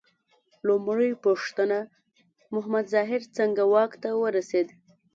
[0.67, 1.79] لومړۍ پوښتنه:
[2.53, 4.67] محمد ظاهر څنګه واک ته ورسېد؟